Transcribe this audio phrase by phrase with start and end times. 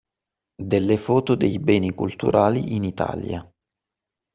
[0.59, 3.47] Delle foto dei beni culturali in Italia.